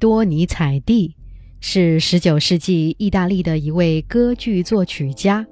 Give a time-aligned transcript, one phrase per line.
[0.00, 1.14] 多尼采蒂
[1.60, 5.46] 是19世纪意大利的一位歌剧作曲家。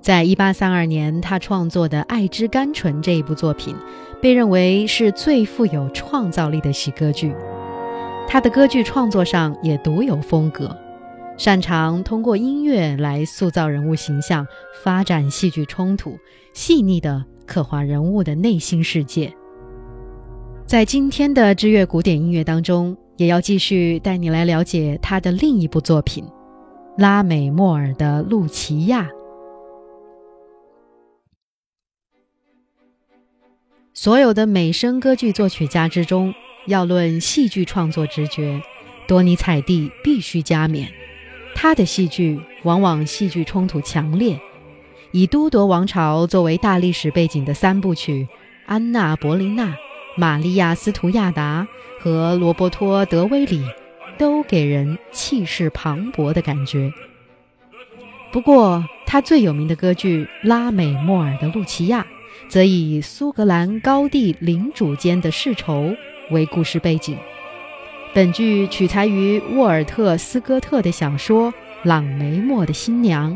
[0.00, 3.76] 在1832年，他创作的《爱之甘醇》这一部作品，
[4.20, 7.32] 被认为是最富有创造力的喜歌剧。
[8.26, 10.76] 他的歌剧创作上也独有风格，
[11.36, 14.44] 擅长通过音乐来塑造人物形象，
[14.82, 16.18] 发展戏剧冲突，
[16.54, 19.32] 细腻地刻画人物的内心世界。
[20.66, 22.96] 在今天的知乐古典音乐当中。
[23.20, 26.24] 也要继续带你来了解他的另一部作品
[26.96, 29.02] 《拉美莫尔的露琪亚》。
[33.92, 36.32] 所有的美声歌剧作曲家之中，
[36.66, 38.62] 要论戏剧创作直觉，
[39.06, 40.88] 多尼采蒂必须加冕。
[41.54, 44.40] 他的戏剧往往戏剧冲突强烈，
[45.12, 48.26] 以都铎王朝作为大历史背景的三部曲
[48.64, 49.66] 《安娜·博琳娜》。
[50.16, 51.66] 玛利亚·斯图亚达
[51.98, 53.64] 和罗伯托·德威里
[54.18, 56.92] 都给人气势磅礴的感觉。
[58.32, 62.02] 不过，他最有名的歌剧《拉美莫尔的露琪亚》
[62.48, 65.94] 则以苏格兰高地领主间的世仇
[66.30, 67.16] 为故事背景。
[68.12, 73.32] 本剧取材于沃尔特·斯科特的小说《朗梅莫的新娘》，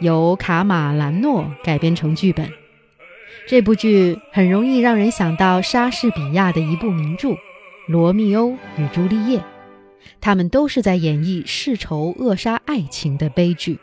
[0.00, 2.50] 由卡马兰诺改编成剧本。
[3.48, 7.28] 这部剧很容易让人想到莎士比亚的一部名著
[7.86, 9.38] 《罗密欧与朱丽叶》，
[10.20, 13.78] 他们都是在演绎世仇扼杀爱情的悲剧。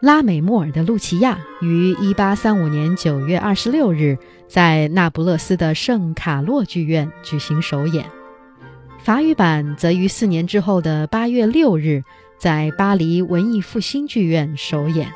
[0.00, 8.06] 拉美莫尔的露琪亚于1835年9月26日在那不勒斯的圣卡洛剧院举行首演，
[9.00, 12.04] 法语版则于四年之后的8月6日
[12.38, 15.12] 在巴黎文艺复兴剧院首演。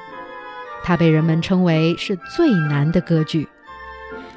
[0.82, 3.48] 它被人们称为是最难的歌剧，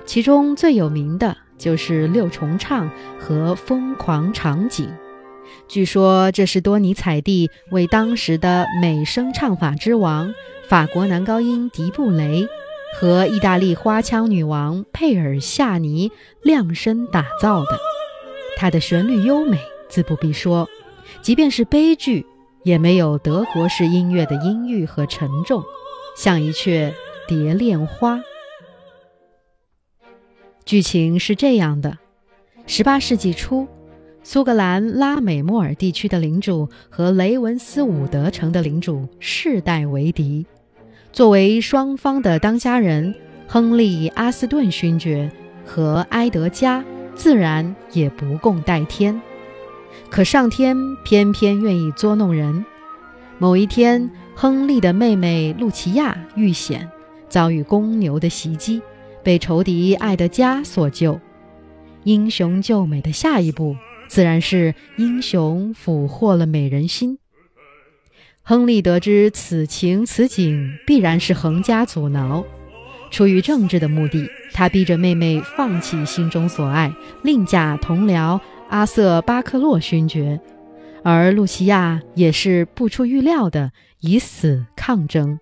[0.05, 2.89] 其中最有名的就是六重唱
[3.19, 4.89] 和疯狂场景。
[5.67, 10.33] 据说这是多尼采蒂为当时的美声唱法之王
[10.67, 12.47] 法国男高音迪布雷
[12.99, 16.11] 和意大利花腔女王佩尔夏尼
[16.41, 17.79] 量身打造的。
[18.57, 19.57] 它的旋律优美，
[19.89, 20.67] 自不必说；
[21.21, 22.25] 即便是悲剧，
[22.63, 25.63] 也没有德国式音乐的阴郁和沉重。
[26.15, 26.93] 像一阙
[27.27, 28.21] 蝶恋花。
[30.63, 31.97] 剧情是这样的：
[32.67, 33.67] 十八世纪初，
[34.23, 40.45] 苏格兰拉美莫尔地区的领主和雷文斯伍德城的领主世代为敌。
[41.11, 43.13] 作为双方的当家人，
[43.47, 45.29] 亨利·阿斯顿勋爵
[45.65, 46.83] 和埃德加
[47.15, 49.19] 自然也不共戴天。
[50.09, 52.63] 可上天偏偏愿意捉弄人。
[53.39, 54.09] 某一天。
[54.35, 56.89] 亨利的妹妹露琪亚遇险，
[57.29, 58.81] 遭遇公牛的袭击，
[59.23, 61.19] 被仇敌爱德加所救。
[62.03, 63.75] 英雄救美的下一步，
[64.07, 67.17] 自然是英雄俘获了美人心。
[68.41, 72.43] 亨利得知此情此景必然是横加阻挠，
[73.09, 76.91] 出于政治的目的，他逼着妹妹放弃心中所爱，
[77.21, 80.41] 另嫁同僚阿瑟·巴克洛勋爵。
[81.03, 83.71] 而露琪亚也是不出预料的。
[84.05, 85.39] 以死抗争。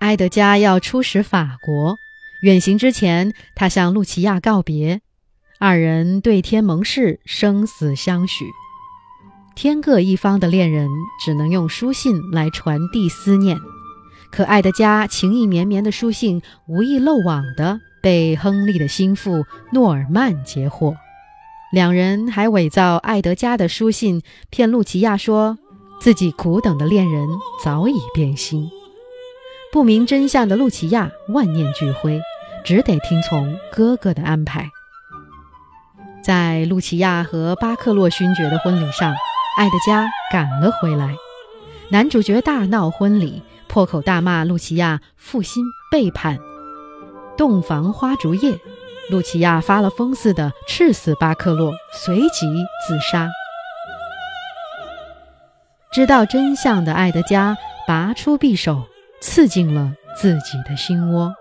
[0.00, 1.96] 埃德加要出使法国，
[2.42, 5.00] 远行之前，他向露琪亚告别，
[5.58, 8.44] 二人对天盟誓，生死相许。
[9.54, 10.86] 天各一方的恋人
[11.24, 13.56] 只能用书信来传递思念，
[14.30, 20.94] 可埃德加情意绵绵的书信无意漏网的被亨利的心腹诺尔曼截获，
[21.72, 25.58] 两人还伪造爱德加的书信，骗露琪亚说。
[26.00, 27.28] 自己苦等的恋人
[27.62, 28.68] 早已变心，
[29.70, 32.20] 不明真相的露琪亚万念俱灰，
[32.64, 34.68] 只得听从哥哥的安排。
[36.20, 39.14] 在露琪亚和巴克洛勋爵的婚礼上，
[39.56, 41.14] 艾德加赶了回来。
[41.88, 46.36] 男主角大闹婚礼，破口大骂露琪亚负心背叛。
[47.36, 48.58] 洞房花烛夜，
[49.10, 52.46] 露琪亚发了疯似的刺死巴克洛，随即
[52.86, 53.30] 自杀。
[55.92, 57.56] 知道真相的艾德加
[57.86, 58.86] 拔出匕首，
[59.20, 61.34] 刺进了自己的心窝。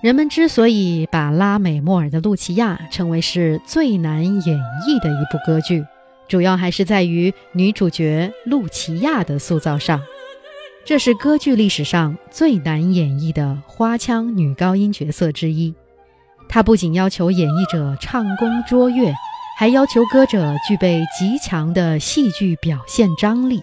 [0.00, 5.86] 人们之所以把拉美莫尔的露琪亚称为是最难演绎的一部歌剧，
[6.28, 10.00] 主要还是在于女主角露琪亚的塑造上。
[10.84, 15.74] 这是歌剧历史上最难演绎的花腔女高音角色之一。
[16.48, 19.14] 她不仅要求演绎者唱功卓越，
[19.56, 23.62] 还要求歌者具备极强的戏剧表现张力。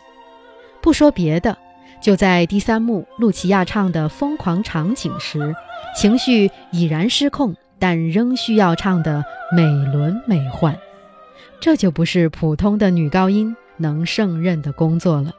[0.81, 1.55] 不说别的，
[2.01, 5.53] 就在第三幕露琪亚唱的疯狂场景时，
[5.95, 9.23] 情绪已然失控，但仍需要唱的
[9.55, 9.61] 美
[9.93, 10.75] 轮美奂，
[11.61, 15.31] 这就不是普通的女高音能胜任的工作了。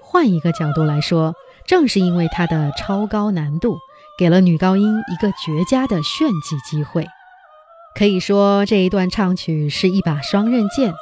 [0.00, 1.34] 换一个角度来说，
[1.66, 3.76] 正是因为它的超高难度，
[4.16, 7.06] 给了女高音一个绝佳的炫技机会。
[7.96, 10.94] 可以说，这一段唱曲是一把双刃剑，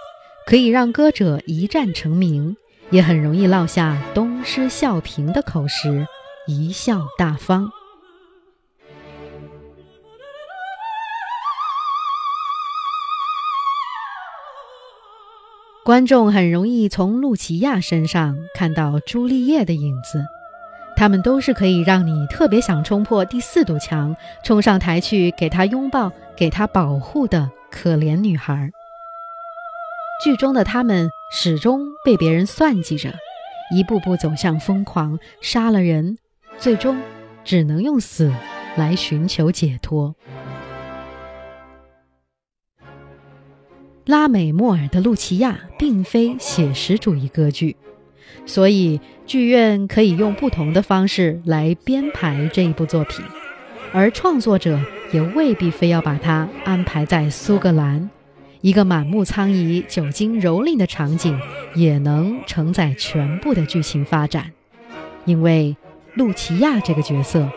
[0.47, 2.57] 可以让歌者一战成名，
[2.91, 6.07] 也很容易落下“东施效颦”的口实，
[6.49, 7.71] 贻笑大方。
[15.83, 20.25] 观众很容易从露琪亚身上看到朱丽叶的影子。
[20.95, 28.71] 他们都是可以让你特别想冲破第四堵墙，冲上台去给她拥抱、给她保护的可怜女孩。
[30.23, 33.15] 剧中的他们始终被别人算计着，
[33.75, 36.19] 一步步走向疯狂，杀了人，
[36.59, 37.01] 最终
[37.43, 38.31] 只能用死
[38.77, 40.15] 来寻求解脱。
[44.07, 47.77] 拉美莫尔的《露琪亚》并非写实主义歌剧。
[48.47, 53.25] 所以，剧院可以用不同的方式来编排这一部作品，
[53.93, 54.81] 而创作者
[55.13, 58.09] 也未必非要把它安排在苏格兰，
[58.63, 61.39] 一个满目苍夷、酒精蹂躏的场景
[61.75, 64.51] 也能承载全部的剧情发展。
[65.27, 65.77] 因为
[66.15, 67.49] 露琪亚这个角色，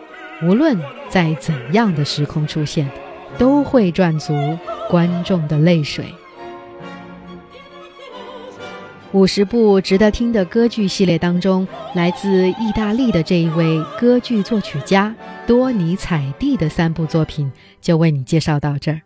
[0.44, 2.88] 无论在怎样的时空出现，
[3.38, 4.34] 都会赚足
[4.90, 6.06] 观众的泪水。
[9.14, 15.16] 五十部值得听的歌剧系列当中，来自意大利的这一位歌剧作曲家
[15.46, 19.02] 多尼采蒂的三部作品就为你介绍到这儿。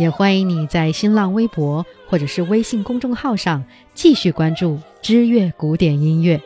[0.00, 3.64] 也欢迎你在新浪微博或者是微信公众号上
[3.94, 6.40] 继续关注知乐古典音乐。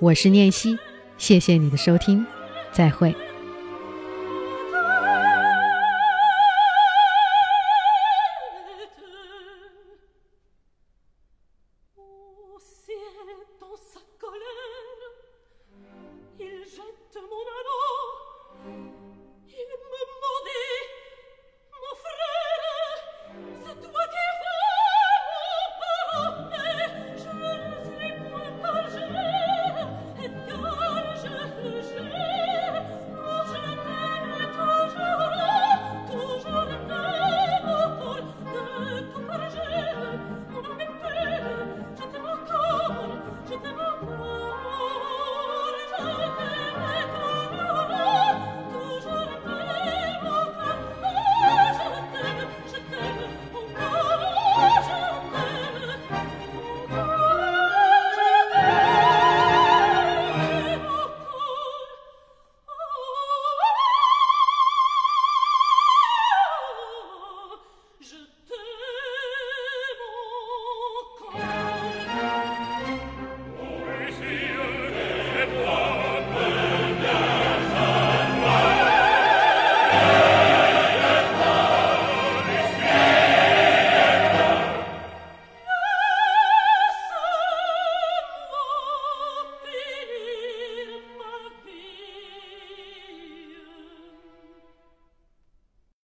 [0.00, 0.76] 我是念希，
[1.16, 2.26] 谢谢你的收听，
[2.72, 3.14] 再会。